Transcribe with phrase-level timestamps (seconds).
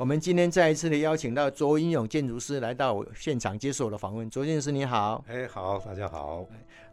[0.00, 4.30] 我们今天再一次的邀请到卓英勇建筑师来到现场接受我的访问。
[4.30, 6.42] 卓建筑师你好，哎，好，大家好。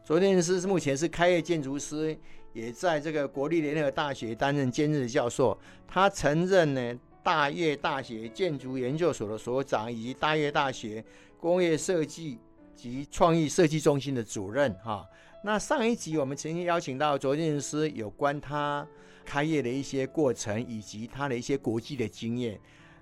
[0.03, 2.19] 卓建筑师目前是开业建筑师，
[2.51, 5.57] 也在这个国立联合大学担任兼任教授。
[5.87, 11.01] 他曾任呢大叶大学建筑研究所的所长，以及大叶大学
[11.39, 12.37] 工业设计
[12.75, 14.73] 及创意设计中心的主任。
[14.83, 15.07] 哈，
[15.45, 18.85] 那上一集我们曾经邀请到卓建筑师有关他
[19.23, 22.59] 开业的一些过程，以及他的一些国际的经验。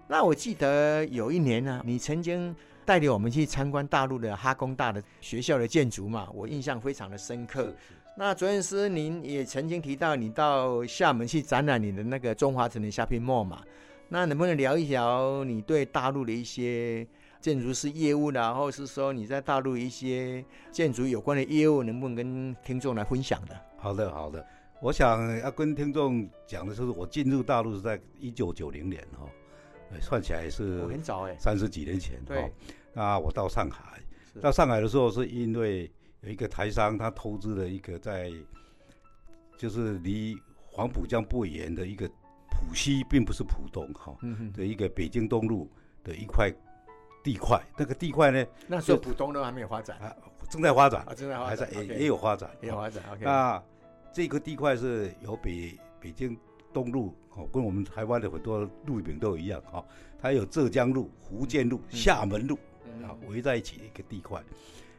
[0.07, 7.73] 那我记得有一年呢，你曾经带领我们去参观大陆的哈工大的学校的建筑嘛，我印象非常的深刻。
[8.15, 13.61] 那卓建筑师，您也曾经提到你到厦门去展览你的那个中华城的 shopping mall 嘛，
[14.09, 17.05] 那能不能聊一聊你对大陆的一些
[17.41, 23.59] 建筑师业务，然后是说你在大陆一些建筑有关的业务，能不能跟听众来分享的？
[23.77, 24.45] 好的，好的。
[24.81, 29.27] 我想要跟听众讲的就是，我进入大陆是在一九九零年哈。
[30.01, 32.21] 算起来是很早哎，三十几年前。
[32.25, 32.51] 对，
[32.93, 33.99] 那我到上海，
[34.41, 35.89] 到上海的时候是因为
[36.21, 38.31] 有一个台商，他投资了一个在，
[39.57, 40.37] 就是离
[40.69, 42.07] 黄浦江不远的一个
[42.49, 44.15] 浦西，并不是浦东哈，
[44.53, 45.69] 的一个北京东路
[46.03, 46.51] 的一块
[47.23, 47.61] 地块。
[47.77, 50.15] 那个地块呢，那时候浦东都还没有发展啊，
[50.49, 53.03] 正在发展啊，正在发展，还在也也有发展，也有发展。
[53.21, 53.63] 那
[54.11, 56.37] 这个地块是由北北京。
[56.75, 59.81] 东路哦，跟我们台湾的很多路名都一样哈，
[60.21, 62.59] 它有浙江路、福建路、厦门路
[63.01, 64.43] 啊，围在一起的一个地块，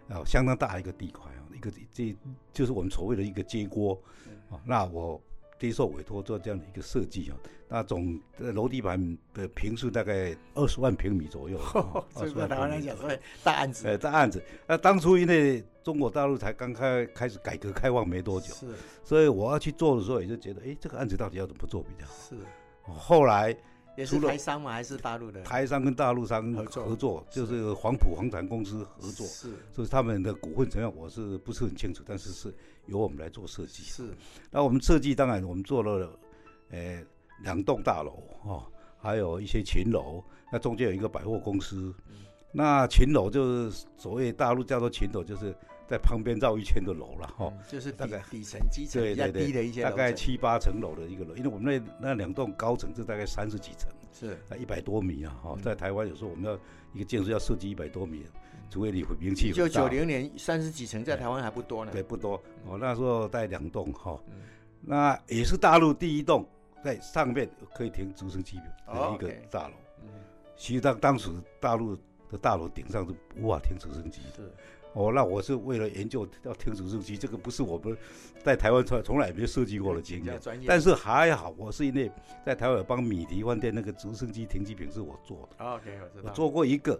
[0.09, 2.17] 啊，相当大一个地块啊，一个这
[2.51, 4.01] 就是我们所谓的一个街锅
[4.49, 4.59] 啊。
[4.65, 5.21] 那我
[5.59, 7.37] 接受委托做这样的一个设计啊，
[7.69, 11.59] 那总楼地板的坪数大概二十万平米左右，
[12.15, 14.43] 二十万平米，大案子，呃，大案子。
[14.67, 18.67] 那当初因为中国大陆才刚开开始改革开放没多久，是，
[19.05, 22.13] 所以我要去做的时候，也就觉得，哎，这个案子到底要怎么做比较好？
[22.29, 22.37] 是。
[22.93, 23.57] 后来
[23.97, 24.73] 也是台商嘛？
[24.73, 25.41] 还是大陆的？
[25.45, 32.03] 台商跟大陆商合作，合作就是黄埔房产公司合作，是，所以他们的股份怎样，我是不是很清楚？
[32.05, 32.53] 但是是
[32.87, 33.85] 由我们来做设计。
[33.85, 34.11] 是。
[34.51, 36.11] 那我们设计当然我们做了，
[36.71, 37.01] 呃，
[37.45, 38.67] 两栋大楼哦，
[38.99, 40.21] 还有一些秦楼，
[40.51, 41.95] 那中间有一个百货公司。
[42.51, 45.55] 那秦楼就是所谓大陆叫做秦楼，就是。
[45.89, 54.33] 在旁边绕一圈的楼了哈，就是大概底层基层比较低的一些，大概七八层楼的一个楼，因为我们那那两栋高层是大概三十几层，是。
[54.49, 56.59] 啊，一百多米啊哈，在台湾有时候我们要
[56.93, 58.27] 一个建筑要设计一百多米，
[58.69, 59.53] 除非你名气。
[59.53, 62.43] 就九零年三十几层在台湾还不多呢，对，不多。
[62.65, 64.19] 我那时候带两栋哈，
[64.81, 66.45] 那也是大陆第一栋，
[66.83, 69.75] 在上面可以停直升机的一个大楼。
[70.57, 71.31] 其实当当时
[71.61, 71.95] 大陆
[72.31, 74.43] 的大楼顶上是无法停直升机的。
[74.97, 77.95] 哦，那我是为了研究要停直升机，这个不是我们
[78.43, 80.41] 在台湾从从来没设计过的经验。
[80.67, 82.11] 但是还好，我是因为
[82.47, 85.65] 在台湾帮米迪饭店那个直升机停机坪是我做的。
[85.67, 86.31] OK，我知道。
[86.31, 86.99] 我做过一个，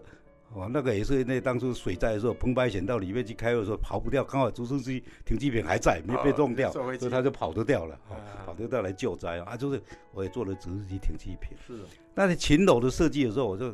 [0.53, 7.99] 哦，那个也是那当初水灾的时候，彭百显到里面去开会的时候跑不掉，刚好直升机停机坪还在，没被弄掉，所以他就跑得掉了，
[8.45, 9.57] 跑得掉来救灾啊。
[9.57, 9.81] 就是
[10.13, 11.57] 我也做了直升机停机坪。
[11.65, 11.83] 是。
[12.13, 13.73] 但是秦楼的设计的时候，我就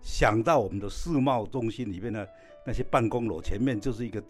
[0.00, 2.26] 想到我们的世贸中心里面呢。
[2.68, 4.22] 那些办公楼前面就是一个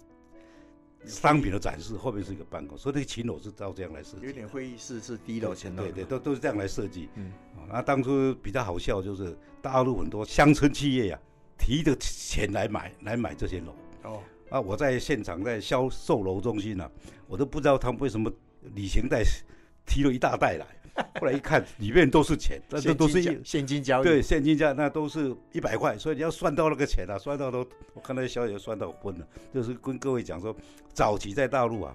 [1.04, 4.26] 商品的展示，后面是一个办公，所以这个秦楼是照这样来设计。
[4.26, 7.08] 有点会议室是低楼前楼，对对，都 都是这样来设计。
[7.16, 7.32] 嗯，
[7.68, 13.74] 那当初比较好笑就是大陆很多乡村企业呀、啊，提着钱来买来买这些楼。
[14.04, 16.90] 哦，啊，我在现场在销售楼中心呢、啊，
[17.26, 18.32] 我都不知道他们为什么
[18.76, 19.24] 旅行袋
[19.88, 20.66] 提了一大袋来。
[21.20, 24.04] 后来一看，里面都是钱，那这都是现金交易。
[24.04, 27.64] 对，现金交易那都是一百块，所以你要算到那个钱啊，算到都，
[27.94, 29.24] 我看那些小姐算到昏了。
[29.54, 30.52] 就是跟各位讲说，
[30.92, 31.94] 早期在大陆啊，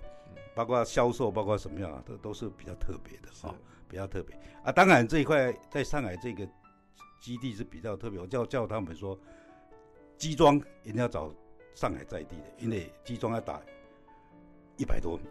[0.56, 3.56] 包括销售，包括什么样啊，都都是比较特别的哈、哦，
[3.90, 4.34] 比较特别
[4.64, 4.72] 啊。
[4.72, 6.48] 当然这一块在上海这个
[7.20, 9.20] 基地是比较特别，我叫叫他们说，
[10.18, 11.30] 机装一定要找
[11.76, 13.62] 上海在地的，因为机装要打。
[14.78, 15.24] 一百多米，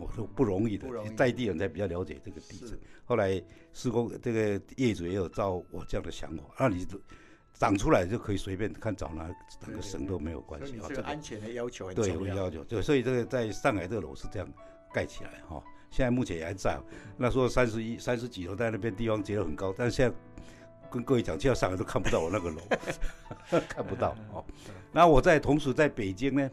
[0.00, 2.78] 我说不容易的，在地人才比较了解这个地址。
[3.04, 3.42] 后来
[3.72, 6.86] 施工这个业主也有照我这样的想法，那你
[7.52, 9.28] 长出来就可以随便看找哪
[9.66, 10.74] 哪个省都没有关系。
[10.88, 14.48] 这个安全的要求很对，有要求，对所以这个在上海这个楼是这样
[14.92, 15.62] 盖起来哈。
[15.90, 16.78] 现在目前也还在，
[17.16, 20.16] 那时候三十一、三十几楼在那边地方结得很高，但是现在
[20.90, 22.60] 跟各位讲，去到上海都看不到我那个楼，
[23.68, 24.44] 看不到 哦。
[24.92, 26.50] 那我在同时在北京呢，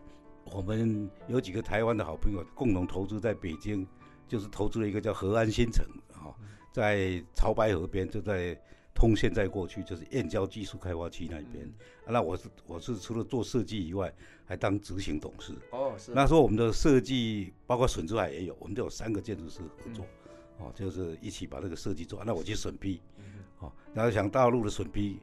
[0.53, 3.87] 我们有几个台湾的好朋友共同投资在北京，
[4.27, 5.83] 就是投资了一个叫和安新城
[6.13, 6.29] 啊，
[6.71, 8.55] 在潮白河边，就在
[8.93, 11.67] 通县在过去就是燕郊技术开发区那边。
[12.07, 14.13] 那我是我是除了做设计以外，
[14.45, 15.55] 还当执行董事。
[15.71, 16.11] 哦，是。
[16.13, 20.05] 那时候我们的设计包括笋珠海也有，我们都有三个建筑师合作，
[20.59, 22.23] 哦，就是一起把这个设计做。
[22.23, 23.01] 那我去审批，
[23.57, 25.19] 哦，然后想大陆的审批。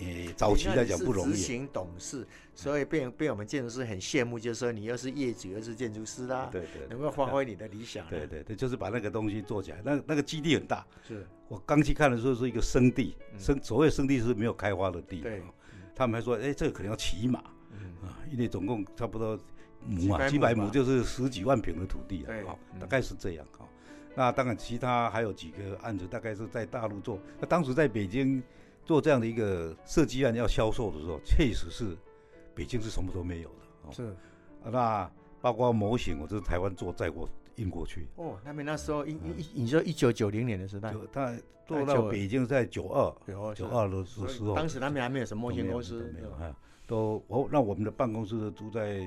[0.00, 1.32] 诶，早期来讲不容易。
[1.32, 8.04] 执行董事，所以被被我们建筑师很羡慕，就是说你又是业主又是建筑师啦，对对，能够发挥你的理想。
[8.08, 9.80] 对对对，就是把那个东西做起来。
[9.84, 15.20] 那那个基地很大，是我刚去看的时候是一个生地，生所谓生地是没有开发的地。
[15.20, 15.40] 对，
[15.94, 19.38] 他们还说，哎，这个可能要骑马，啊，因为总共差不多
[19.86, 23.62] 亩啊，几百亩就是十几万平的土地啊，大概是这样啊。
[24.16, 27.20] 那当然，其他还有几个案子，大概是在大陆做。
[27.38, 28.42] 那当时在北京。
[28.84, 31.96] 做这样的一个设计案要销售的时候，确实是
[32.54, 33.54] 北京是什么都没有的。
[33.82, 34.04] 哦、是，
[34.64, 35.10] 啊，那
[35.40, 38.06] 包括模型，我就是台湾做载过运过去。
[38.16, 41.34] 哦，那边那时候一一，你说一九九零年的时代，他
[41.66, 43.14] 做到北京在九二
[43.54, 46.54] 九二的时候，当时他们还没有什么模型公司，没有哈，
[46.86, 49.00] 都我那我们的办公室住在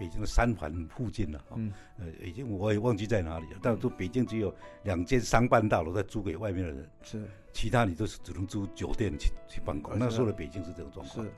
[0.00, 1.44] 北京的三环附近了。
[1.54, 4.52] 嗯，呃，已经我也忘记在哪里了，但是北京只有
[4.84, 6.90] 两间商办大楼在租给外面的人。
[7.02, 7.28] 是。
[7.52, 9.98] 其他你都是只能租酒店去去办公。
[9.98, 11.26] 那时候的北京是这种状况。
[11.26, 11.32] 是。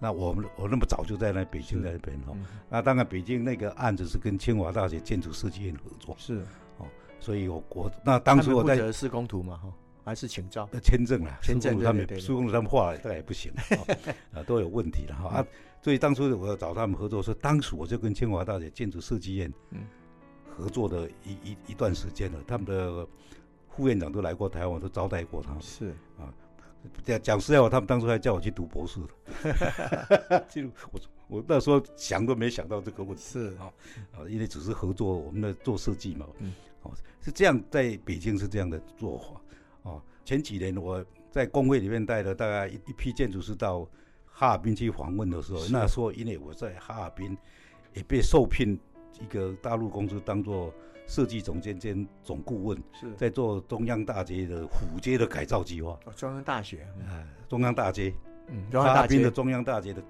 [0.00, 2.34] 那我们我那么早就在那北京那边哈。
[2.68, 6.16] 那当然北京那个案子是跟清华大学建筑设计院合作。
[6.18, 6.44] 是。
[6.78, 6.86] 哦，
[7.20, 9.72] 所以我我那当时我在施工图嘛哈，
[10.08, 10.68] 还是请照？
[10.82, 13.52] 签证啊，签证他们施工图他们画了，大概也不行。
[14.32, 15.46] 啊， 都有问题了哈啊。
[15.80, 19.52] 所以当初我要找他们合作，说当时我就跟清华大学建筑设计院
[20.48, 23.06] 合作的一一一段时间了，他们的。
[23.70, 25.62] 副院长都来过台湾，我都招待过他们。
[25.62, 26.34] 是啊，
[27.04, 30.44] 讲讲实在话，他们当初还叫我去读博士了。
[30.50, 33.22] 就我我那时候想都没想到这个问题。
[33.22, 33.70] 是啊
[34.10, 36.26] 啊，因为只是合作，我们的做设计嘛。
[36.40, 36.52] 嗯，
[36.82, 36.90] 哦，
[37.20, 39.40] 是这样，在北京是这样的做法。
[39.88, 43.88] 哦，前几年我在工会里面带了大概一一批建筑师到
[44.26, 47.36] 哈尔滨去访问的时候，那时候因为我在哈尔滨
[47.94, 48.78] 也被受聘
[49.20, 50.72] 一个大陆公司当做。
[51.10, 55.98] 设计总监兼总顾问是在做中央大街的虎街的改造计划。
[56.14, 58.12] 中央大学，啊，中央大街，
[58.48, 60.02] 嗯，哈尔滨的中央大街的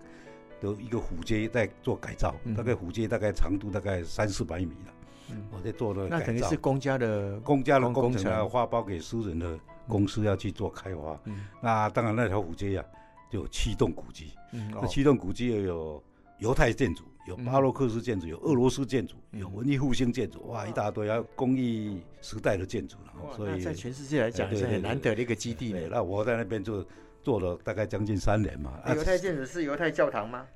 [0.60, 4.92] 的一个虎街在做改造，大概虎街大概长度大概三四百米了。
[5.30, 6.18] 嗯，我在做了改造。
[6.18, 11.20] 那肯定是公家的，公家的工程啊发包给私人的公司要去做开发。
[11.24, 12.84] 嗯，那当然那条古街呀，
[13.30, 14.32] 就有七栋古迹。
[14.52, 16.04] 嗯，那七栋古迹又有
[16.38, 17.04] 犹太建筑。
[17.26, 23.36] 有巴洛克式建筑，有俄罗斯建筑，有文艺复兴建筑，哇，一大堆啊，工艺时代的建筑了。
[23.36, 25.74] 所以在全世界来讲是很难得的一个基地。
[25.90, 26.82] 那我在那边就
[27.22, 28.80] 做了大概将近三年嘛。
[28.94, 30.46] 犹太建筑是犹太教堂吗？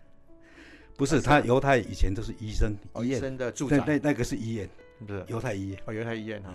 [0.97, 3.83] 不是，他犹太以前都是医生，医生的住宅。
[3.87, 4.69] 那那个是医院，
[5.07, 5.79] 不是犹太医院。
[5.87, 6.55] 哦，犹太医院哈。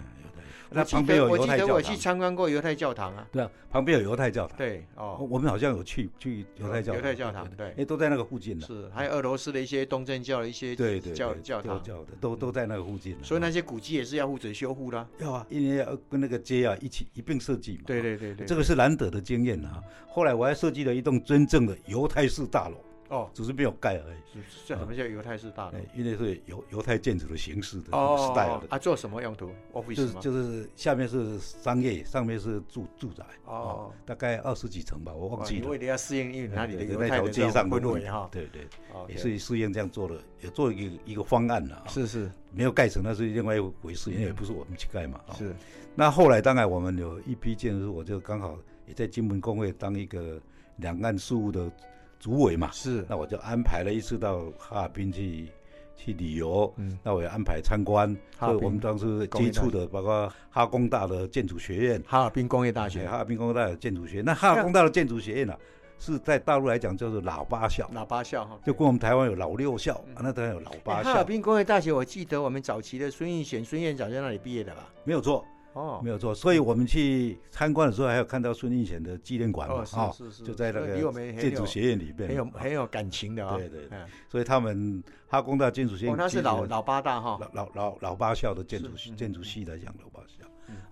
[0.69, 1.75] 那旁边有犹太教堂。
[1.75, 3.25] 我记得我去参观过犹太教堂啊。
[3.31, 4.57] 对啊，旁边有犹太教堂。
[4.57, 6.93] 对哦，我们好像有去去犹太教。
[6.93, 8.59] 犹太教堂对，哎，都在那个附近。
[8.59, 13.15] 是，还有俄罗斯的一些东正教的一些对对教教堂教的，都都在那个附近。
[13.23, 15.07] 所以那些古迹也是要负责修护的。
[15.19, 17.83] 要啊，因为要跟那个街啊一起一并设计嘛。
[17.87, 19.81] 对对对对，这个是难得的经验啊。
[20.05, 22.75] 后来我还设计了一栋真正的犹太式大楼。
[23.09, 24.41] 哦，只是没有盖而已。
[24.65, 25.77] 叫什么叫犹太式大楼？
[25.95, 28.67] 因为是犹犹太建筑的形式的 style 的。
[28.69, 29.51] 啊，做什么用途？
[29.95, 33.25] 就是就是下面是商业，上面是住住宅。
[33.45, 35.69] 哦，大概二十几层吧，我忘记了。
[35.69, 38.29] 为了要适应，因为哪里的犹太的这种氛围哈。
[38.31, 38.67] 对对，
[39.07, 41.83] 也是适应这样做的，也做一个一个方案了。
[41.87, 45.19] 是是，没有盖成那是另外一回事，因为也不是我们去盖嘛。
[45.37, 45.55] 是。
[45.95, 50.39] 那后来当然我们有一批建筑师，我就刚好也在金门工会当一个
[50.75, 51.71] 两岸事务的。
[52.19, 55.47] 主委嘛，是，那我就安排了一次到哈尔滨去
[55.95, 65.55] 去旅游，嗯，那我也安排参观，所以我们当时接触的包括哈工大的建筑学院，哈尔滨工业大学，哈尔滨工业大学建筑学院，那哈工大的建筑学院呢，
[65.99, 71.11] 是在大陆来讲叫做老八校，老八校哈，就跟我们台湾有老六校，那当然有老八校。
[71.11, 74.89] 哈尔滨工业大学，我记得我们早期的孙运贤孙院长在那里毕业的吧？
[75.03, 75.45] 没有错。
[75.77, 80.11] 哦，没有错，所以我们去参观的时候，还有看到孙运璇的纪念馆嘛，啊，
[80.43, 83.55] 就在那个建筑学院里边，很有很有感情的啊。
[83.55, 83.87] 对对，
[84.27, 90.45] 所以他们哈工大建筑学院，他是老老八大哈，老老老老八校的建筑建筑系来讲，老八校，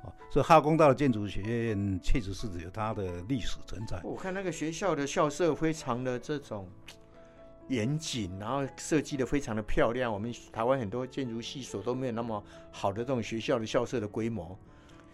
[0.08, 4.00] 啊，所以哈工大的建筑学院确实是有它的历史存在。
[4.04, 6.70] 我看那个学校的校舍非常的这种
[7.68, 10.12] 严谨，然后设计的非常的漂亮。
[10.14, 14.58] 我们台湾很多建筑系所都没有那么好的这种学校的校舍的规模。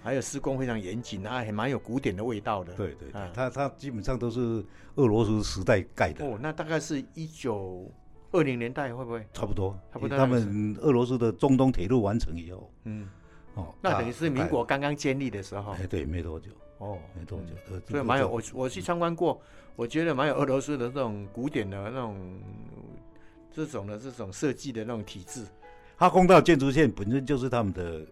[0.04, 2.74] 还有施工非常严谨啊，还蛮有古典的味道的。
[2.74, 4.66] 对对，对，啊、它它基本上都是
[4.96, 6.26] 俄罗斯时代盖的。
[6.26, 7.88] 哦，那大概是一九
[8.32, 9.24] 二零年代会不会？
[9.32, 10.18] 差不多，差不多。
[10.18, 13.08] 他们俄罗斯的中东铁路完成以后，嗯，
[13.54, 15.74] 哦，那等于是民国刚刚建立的时候。
[15.74, 16.50] 哎，对，没多久。
[16.82, 17.54] 哦，没多久。
[17.70, 19.40] 嗯、所以蛮有我我去参观过，
[19.76, 22.42] 我觉得蛮有俄罗斯的这种古典的那种
[23.54, 25.46] 这种的这种设计的那种体制。
[25.96, 28.04] 哈工大建筑线本身就是他们的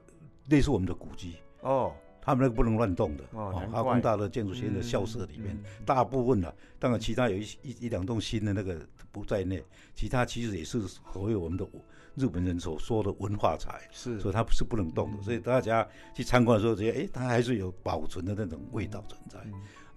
[0.49, 1.91] 类似我们的古迹哦，
[2.29, 3.62] 他们那个不能乱动的哦。
[3.71, 8.79] 哈工大的建筑学院的校舍里面，大部分呢、啊，当然其他有一一一两栋新的那个
[9.12, 9.63] 不在内，
[9.95, 11.65] 其他其实也是所谓我们的
[12.13, 15.17] 日本人所说的文化财，是，所以它不是不能动的。
[15.19, 19.39] 嗯、所以大家去参观的时候，觉得哎，它还是有保存的那种味道存在。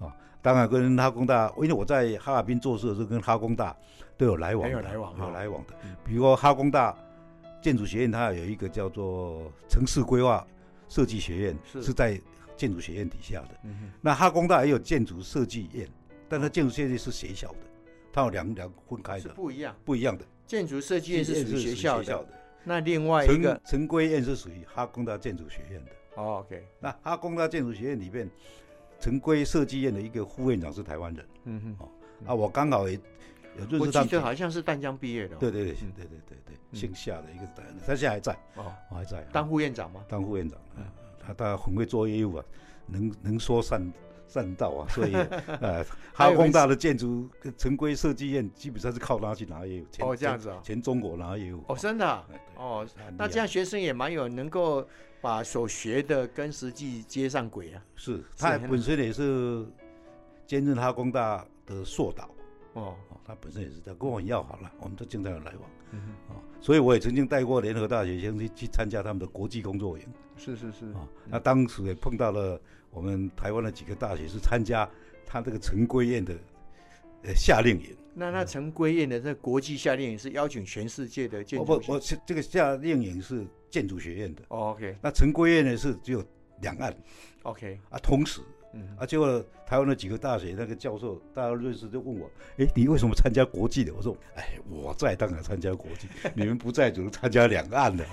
[0.05, 3.77] 啊、当然跟哈工大，因为我在哈尔滨做事的时候，跟哈工大
[4.17, 5.75] 都有来往，有来往，有来往的。
[6.03, 6.97] 比如说哈工大。
[7.61, 10.45] 建筑学院它有一个叫做城市规划
[10.93, 12.21] 设计学院，是，是在
[12.55, 13.61] 建筑学院底下的。
[13.65, 15.89] 嗯、那哈工大也有建筑设计院，
[16.29, 17.59] 但它建筑设计是学校的，
[18.13, 20.23] 它有两两分开的，不一样，不一样的。
[20.47, 22.29] 建筑设计院是属于学校的，
[22.63, 25.91] 那另外一个城规院是属于哈工大建筑学院的。
[26.17, 26.63] 哦，OK。
[26.79, 28.29] 那哈工大建筑学院里面，
[29.01, 31.27] 城规设计院的一个副院长是台湾人。
[31.45, 31.77] 嗯哼。
[31.79, 31.89] 哦，
[32.27, 33.01] 啊，我刚好也。
[33.79, 35.37] 我记得好像是淡江毕业的。
[35.37, 37.47] 对对对，姓对对对对，姓夏的一个，
[37.87, 38.33] 他现在还在。
[38.57, 39.23] 哦，还在。
[39.33, 40.05] 当副院长吗？
[40.09, 40.59] 当副院长，
[41.21, 42.45] 他他很会做业务啊，
[42.87, 43.93] 能能说善
[44.27, 45.13] 善道啊，所以
[45.61, 47.29] 呃，哈工大的建筑
[47.59, 49.87] 城规设计院基本上是靠他去拿业务。
[50.01, 51.63] 哦，这样子啊，全中国拿业务。
[51.69, 52.25] 哦，真的。
[52.57, 52.87] 哦，
[53.19, 54.87] 那这样学生也蛮有能够
[55.21, 57.83] 把所学的跟实际接上轨啊。
[57.97, 59.67] 是，他本身也是
[60.47, 62.31] 兼任哈工大的硕导。
[62.75, 62.97] 哦。
[63.25, 70.05] 他本身也是在跟我很要好了，我们都经常有来往，嗯哼，啊，所以我也曾经带过联合大学生去去参加他们的国际工作营，
[70.37, 72.61] 是是是，啊，那当时也碰到了
[72.91, 74.91] 我们台湾的几个大学是参加
[75.25, 76.35] 他这个陈规院的
[77.23, 77.97] 呃夏令营。
[78.13, 81.65] 那那陈规院的这国际夏令营是邀请全世界的建筑？
[81.65, 84.43] 不，我是这个夏令营是建筑学院的。
[84.49, 84.97] 哦，OK。
[85.01, 86.23] 那陈规院呢是只有
[86.61, 86.93] 两岸
[87.45, 87.79] ，OK。
[87.89, 88.41] 啊，同时。
[88.75, 93.93] 嗯，啊，结果台湾的几个大学那个教授，大家认识就问我，哎，你为什么参加国际的？
[93.95, 98.05] 我说，哎，我在当然参加国际， 你们不在只能参加两岸的。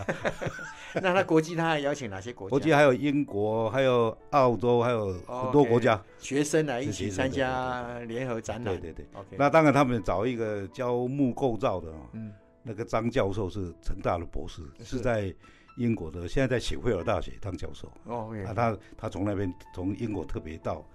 [1.02, 2.52] 那他国际他还邀请哪些国家？
[2.52, 8.80] 国际还有英国，还有澳洲，还有很多国家、学生来一起参加联合展览。
[8.80, 9.36] 对对对，OK。
[9.38, 15.34] 那当然他们找一个教木构造的，嗯，那个张教授是成大的博士，是，是在。
[15.80, 20.86] 英国的现在在雪菲尔大学当教授哦，啊，他他从那边从英国特别到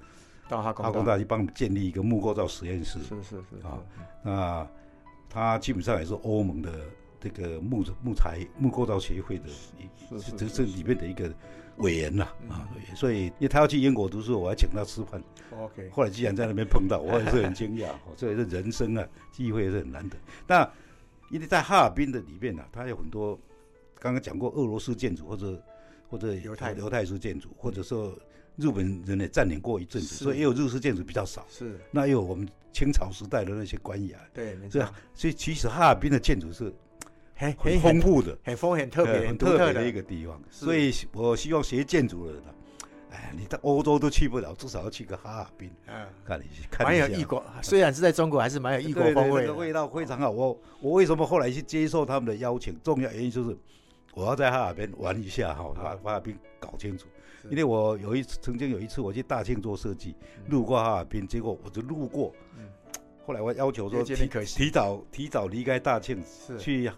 [0.46, 3.80] 到哈工大去帮建立一个木构造实验室，是是是啊，
[4.22, 4.68] 那
[5.30, 6.70] 他基本上也是欧盟的
[7.18, 9.48] 这个木木材木构造协会的，
[10.20, 11.32] 是这这里面的一个
[11.78, 15.22] 委员呐啊，所以因为他要去英国读书，我还请他吃饭
[15.58, 17.88] ，OK，后来既然在那边碰到，我也是很惊讶，
[18.18, 20.16] 这也是人生啊，机会也是很难得。
[20.46, 20.70] 那
[21.30, 23.40] 因为在哈尔滨的里面呢，他有很多。
[24.04, 25.58] 刚刚讲过俄罗斯建筑，或者
[26.10, 28.14] 或者犹太犹太式建筑，或者说
[28.56, 31.46] 日本人也占领过一阵子，所以也有日式建筑比较少。
[31.48, 34.12] 是，那也有我们清朝时代的那些官衙。
[34.34, 34.86] 对，没错。
[35.14, 36.70] 所以其实哈尔滨的建筑是
[37.34, 40.38] 很很丰富的，很丰很特别、很特别的一个地方。
[40.50, 42.42] 所以我希望学建筑的人，
[43.10, 45.70] 哎，你到欧洲都去不了，至少要去个哈尔滨。
[45.86, 46.86] 嗯，看你看。
[46.86, 49.50] 蛮有异国，虽然是在中国，还是蛮有异国风味。
[49.50, 50.30] 味道非常好。
[50.30, 52.78] 我我为什么后来去接受他们的邀请？
[52.84, 53.56] 重要原因就是。
[54.14, 57.06] 我要在哈尔滨玩一下哈，把哈尔滨搞清楚。
[57.50, 60.14] 因为我有一次，曾经有一次我去大庆做设计，
[60.48, 62.32] 路过哈尔滨，结果我就路过。
[63.26, 66.22] 后来我要求说提提早提早离开大庆，
[66.58, 66.90] 去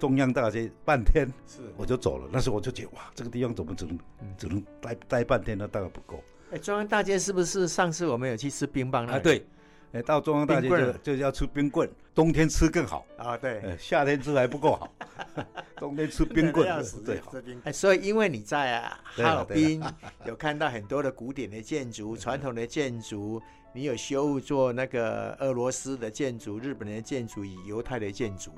[0.00, 1.28] 中央大街半天，
[1.76, 2.28] 我就走了。
[2.32, 3.98] 那时候我就觉得哇，这个地方怎么只能
[4.36, 5.56] 只能待待半天？
[5.56, 6.22] 那当然不够。
[6.50, 9.06] 哎，中央大街是不是上次我们有去吃冰棒？
[9.06, 9.44] 啊，对。
[9.92, 13.06] 哎，到中央大街就就要吃冰棍，冬天吃更好。
[13.16, 13.36] 啊。
[13.36, 14.92] 对，夏天吃还不够好，
[15.76, 17.32] 冬天吃冰棍是最好。
[17.64, 19.82] 哎，所以因为你在啊哈尔滨
[20.26, 23.40] 有看到很多的古典的建筑、传统的建筑，
[23.74, 28.50] 你有修做那个俄罗斯的建筑、日本的建筑与犹太的建筑，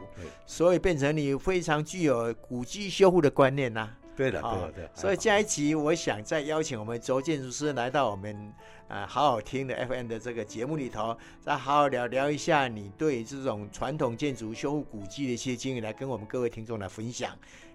[0.47, 3.91] 所以变成你非常具有古迹修复的观念呐。
[4.17, 4.89] 对的，对的，对。
[4.95, 8.53] 所以下一集我想再邀请我们周建筑师来到我们。
[8.87, 17.31] 呃，好好听的 FM 的这个节目里头，再好好聊聊一下你对这种传统建筑修复古迹的一些经验，来跟我们各位听众来分享。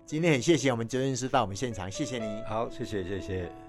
[0.06, 2.44] 今天很谢谢我们周建筑师到我们现场，谢谢你。
[2.48, 3.69] 好，谢谢，谢谢。